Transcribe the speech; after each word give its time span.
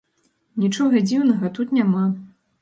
Нічога 0.63 1.01
дзіўнага 1.09 1.53
тут 1.59 1.77
няма. 1.81 2.03